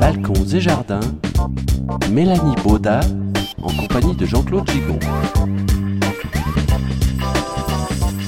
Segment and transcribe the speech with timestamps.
[0.00, 1.00] Balcons et jardins,
[2.10, 3.00] Mélanie Baudat
[3.62, 4.98] en compagnie de Jean-Claude Gigon.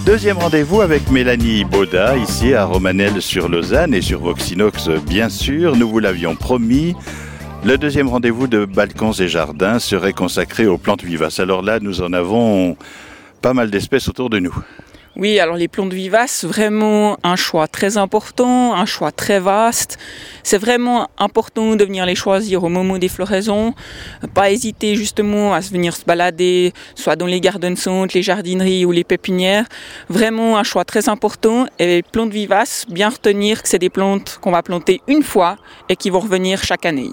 [0.06, 5.76] Deuxième rendez-vous avec Mélanie Baudat, ici à Romanel sur Lausanne et sur Voxinox, bien sûr.
[5.76, 6.96] Nous vous l'avions promis.
[7.64, 11.40] Le deuxième rendez-vous de Balcons et Jardins serait consacré aux plantes vivaces.
[11.40, 12.76] Alors là, nous en avons
[13.42, 14.56] pas mal d'espèces autour de nous.
[15.18, 19.98] Oui, alors les plantes vivaces, vraiment un choix très important, un choix très vaste.
[20.44, 23.74] C'est vraiment important de venir les choisir au moment des floraisons.
[24.32, 28.92] Pas hésiter justement à venir se balader, soit dans les garden centres, les jardineries ou
[28.92, 29.66] les pépinières.
[30.08, 31.66] Vraiment un choix très important.
[31.80, 35.56] Et les plantes vivaces, bien retenir que c'est des plantes qu'on va planter une fois
[35.88, 37.10] et qui vont revenir chaque année.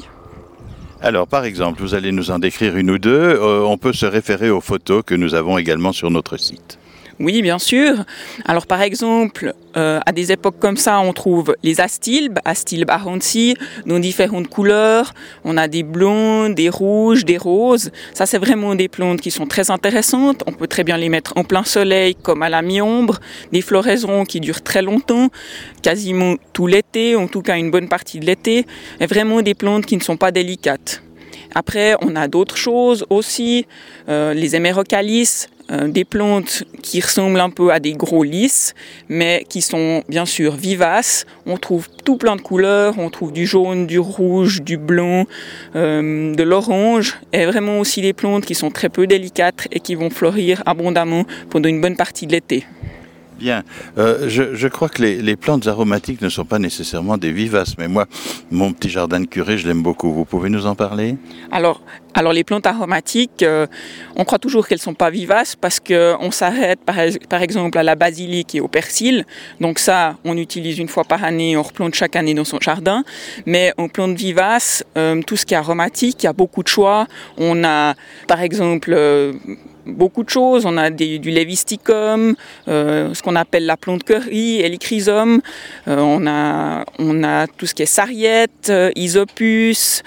[1.01, 3.09] Alors, par exemple, vous allez nous en décrire une ou deux.
[3.09, 6.77] Euh, on peut se référer aux photos que nous avons également sur notre site.
[7.17, 8.03] Oui, bien sûr.
[8.43, 13.55] Alors par exemple, euh, à des époques comme ça, on trouve les astilbes, astilbes aranci,
[13.85, 15.13] dans différentes couleurs.
[15.45, 17.91] On a des blonds, des rouges, des roses.
[18.13, 20.43] Ça, c'est vraiment des plantes qui sont très intéressantes.
[20.45, 23.21] On peut très bien les mettre en plein soleil comme à la mi-ombre.
[23.53, 25.29] Des floraisons qui durent très longtemps,
[25.81, 28.65] quasiment tout l'été, en tout cas une bonne partie de l'été.
[28.99, 31.01] Et vraiment des plantes qui ne sont pas délicates.
[31.53, 33.65] Après, on a d'autres choses aussi,
[34.09, 38.75] euh, les hémérocalis, euh, des plantes qui ressemblent un peu à des gros lys,
[39.09, 41.25] mais qui sont bien sûr vivaces.
[41.47, 45.25] On trouve tout plein de couleurs, on trouve du jaune, du rouge, du blanc,
[45.75, 49.95] euh, de l'orange, et vraiment aussi des plantes qui sont très peu délicates et qui
[49.95, 52.65] vont fleurir abondamment pendant une bonne partie de l'été.
[53.37, 53.63] Bien,
[53.97, 58.05] euh, je, crois que les, plantes aromatiques ne sont pas nécessairement des vivaces, mais moi,
[58.49, 60.13] mon petit jardin de curé, je l'aime beaucoup.
[60.13, 61.17] Vous pouvez nous en parler?
[61.51, 61.81] Alors,
[62.13, 63.67] alors les plantes aromatiques, euh,
[64.15, 68.55] on croit toujours qu'elles sont pas vivaces parce qu'on s'arrête par, exemple à la basilic
[68.55, 69.25] et au persil.
[69.59, 73.03] Donc ça, on utilise une fois par année, on replante chaque année dans son jardin.
[73.45, 76.69] Mais en plantes vivaces, euh, tout ce qui est aromatique, il y a beaucoup de
[76.69, 77.05] choix.
[77.37, 77.95] On a
[78.27, 78.95] par exemple
[79.85, 80.65] beaucoup de choses.
[80.65, 82.35] On a du lévisticum,
[82.67, 84.69] euh, ce qu'on appelle la plante curry et.
[85.87, 90.03] Euh, on, a, on a tout ce qui est sarriette, euh, isopus,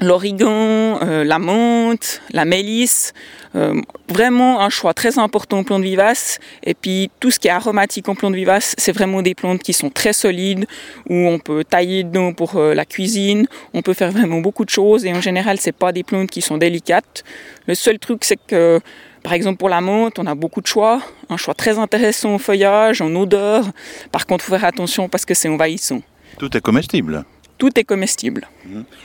[0.00, 3.12] l'origan, euh, la menthe, la mélisse.
[3.56, 6.38] Euh, vraiment un choix très important en plantes vivaces.
[6.62, 9.72] Et puis tout ce qui est aromatique en plantes vivaces, c'est vraiment des plantes qui
[9.72, 10.66] sont très solides,
[11.08, 13.46] où on peut tailler dedans pour euh, la cuisine.
[13.74, 15.04] On peut faire vraiment beaucoup de choses.
[15.04, 17.24] Et en général, c'est pas des plantes qui sont délicates.
[17.66, 18.80] Le seul truc, c'est que
[19.22, 21.02] par exemple, pour la menthe, on a beaucoup de choix.
[21.28, 23.66] Un choix très intéressant au feuillage, en odeur.
[24.12, 26.00] Par contre, il faut faire attention parce que c'est envahissant.
[26.38, 27.24] Tout est comestible
[27.58, 28.48] tout est comestible.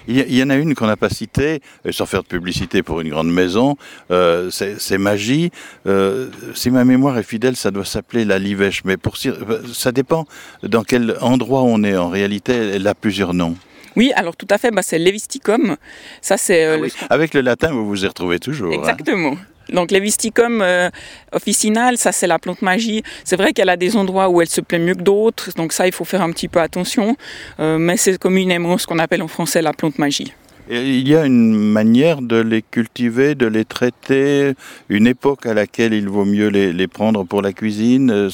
[0.08, 3.10] Il y en a une qu'on n'a pas citée, sans faire de publicité pour une
[3.10, 3.78] grande maison,
[4.12, 5.52] euh, c'est Magie.
[5.88, 10.26] Euh, si ma mémoire est fidèle, ça doit s'appeler la livèche, mais pour, ça dépend
[10.62, 11.98] dans quel endroit on est.
[11.98, 13.56] En réalité, elle a plusieurs noms.
[13.96, 15.76] Oui, alors tout à fait, bah, c'est Levisticum.
[16.22, 16.94] Ça, c'est, euh, ah oui.
[17.10, 18.74] Avec le latin, vous vous y retrouvez toujours.
[18.74, 19.34] Exactement.
[19.34, 20.90] Hein donc Levisticum euh,
[21.32, 23.04] officinal, ça c'est la plante magie.
[23.24, 25.88] C'est vrai qu'elle a des endroits où elle se plaît mieux que d'autres, donc ça
[25.88, 27.16] il faut faire un petit peu attention.
[27.60, 30.34] Euh, mais c'est communément ce qu'on appelle en français la plante magie.
[30.70, 34.54] Et il y a une manière de les cultiver, de les traiter,
[34.88, 38.30] une époque à laquelle il vaut mieux les, les prendre pour la cuisine.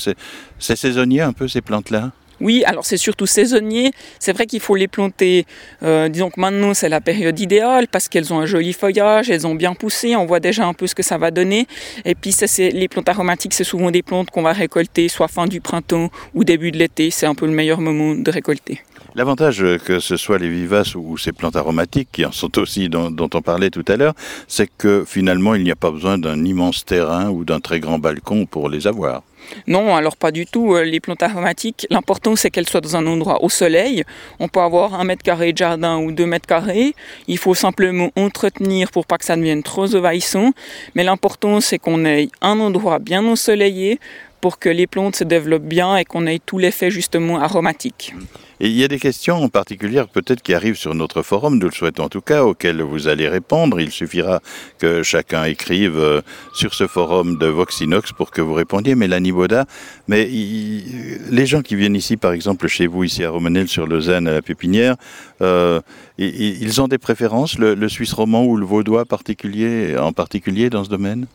[0.59, 2.11] C'est saisonnier un peu ces plantes-là?
[2.42, 3.92] Oui, alors c'est surtout saisonnier.
[4.20, 5.46] C'est vrai qu'il faut les planter.
[5.84, 9.46] Euh, disons que maintenant c'est la période idéale parce qu'elles ont un joli feuillage, elles
[9.46, 11.68] ont bien poussé, on voit déjà un peu ce que ça va donner.
[12.06, 15.48] Et puis ça, les plantes aromatiques, c'est souvent des plantes qu'on va récolter soit fin
[15.48, 17.12] du printemps ou début de l'été.
[17.12, 18.82] C'est un peu le meilleur moment de récolter.
[19.16, 23.30] L'avantage que ce soit les vivaces ou ces plantes aromatiques, qui en sont aussi dont
[23.34, 24.14] on parlait tout à l'heure,
[24.48, 28.00] c'est que finalement il n'y a pas besoin d'un immense terrain ou d'un très grand
[28.00, 29.24] balcon pour les avoir.
[29.68, 30.76] Non, alors pas du tout.
[30.76, 34.04] Euh, les plantes aromatiques, l'important c'est qu'elles soient dans un endroit au soleil.
[34.40, 36.94] On peut avoir un mètre carré de jardin ou deux mètres carrés.
[37.28, 40.52] Il faut simplement entretenir pour pas que ça devienne trop envahissant.
[40.96, 44.00] Mais l'important c'est qu'on ait un endroit bien ensoleillé
[44.42, 48.14] pour que les plantes se développent bien et qu'on ait tout l'effet justement aromatique.
[48.62, 51.68] Et il y a des questions en particulier peut-être qui arrivent sur notre forum, nous
[51.68, 53.80] le souhaitons en tout cas, auxquelles vous allez répondre.
[53.80, 54.41] Il suffira
[54.80, 56.22] que chacun écrive euh,
[56.53, 59.66] sur ce forum de Voxinox pour que vous répondiez, Mélanie Boda.
[60.09, 63.88] Mais il, les gens qui viennent ici, par exemple chez vous, ici à Romanel sur
[63.88, 64.96] Lausanne, à la Pépinière,
[65.42, 65.80] euh,
[66.18, 70.84] ils ont des préférences, le, le Suisse roman ou le Vaudois particulier, en particulier dans
[70.84, 71.28] ce domaine?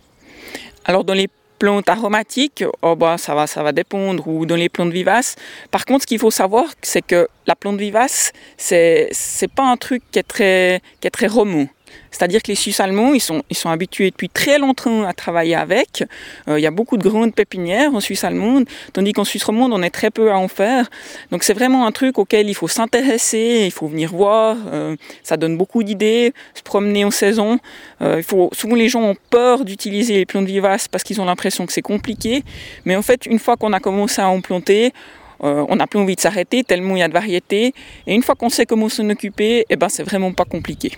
[0.84, 1.28] Alors dans les
[1.64, 5.34] plantes aromatiques, oh bah, ça, va, ça va dépendre, ou dans les plantes vivaces.
[5.70, 9.10] Par contre, ce qu'il faut savoir, c'est que la plante vivace, c'est
[9.42, 11.66] n'est pas un truc qui est très, qui est très roman.
[12.10, 15.56] C'est-à-dire que les Suisses allemands, ils sont, ils sont habitués depuis très longtemps à travailler
[15.56, 16.04] avec.
[16.48, 19.72] Euh, il y a beaucoup de grandes pépinières en Suisse allemande, tandis qu'en Suisse romande,
[19.72, 20.88] on est très peu à en faire.
[21.32, 24.56] Donc c'est vraiment un truc auquel il faut s'intéresser, il faut venir voir.
[24.72, 27.58] Euh, ça donne beaucoup d'idées, se promener en saison.
[28.00, 31.24] Euh, il faut, souvent les gens ont peur d'utiliser les plantes vivaces parce qu'ils ont
[31.24, 32.44] l'impression que c'est compliqué.
[32.84, 34.92] Mais en fait, une fois qu'on a commencé à en planter,
[35.40, 37.74] on n'a plus envie de s'arrêter tellement il y a de variétés.
[38.06, 40.92] Et une fois qu'on sait comment s'en occuper, eh ben, c'est vraiment pas compliqué.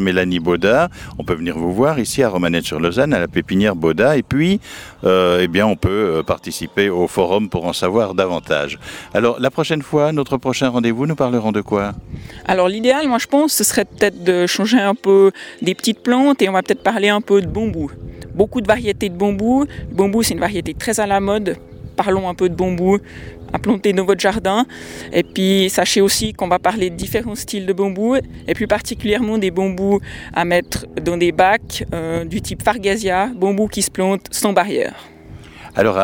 [0.00, 0.88] Mélanie Baudat.
[1.18, 4.16] On peut venir vous voir ici à Romanette-sur-Lausanne, à la pépinière Baudat.
[4.16, 4.60] Et puis,
[5.04, 8.78] euh, eh bien, on peut euh, participer au forum pour en savoir davantage.
[9.12, 11.92] Alors, la prochaine fois, notre prochain rendez-vous, nous parlerons de quoi?
[12.46, 15.30] Alors, l'idéal, moi, je pense, ce serait peut-être de changer un peu
[15.62, 17.90] des petites plantes et on va peut-être parler un peu de bambou.
[18.34, 19.64] Beaucoup de variétés de bambou.
[19.90, 21.56] Le bambou, c'est une variété très à la mode
[21.94, 22.98] parlons un peu de bambou
[23.52, 24.66] à planter dans votre jardin.
[25.12, 29.38] Et puis sachez aussi qu'on va parler de différents styles de bambou et plus particulièrement
[29.38, 30.00] des bambous
[30.34, 34.94] à mettre dans des bacs euh, du type Fargasia, bambou qui se plante sans barrière.
[35.76, 35.98] Alors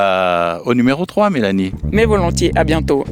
[0.66, 1.72] au numéro 3, Mélanie.
[1.92, 3.04] Mais volontiers, à bientôt.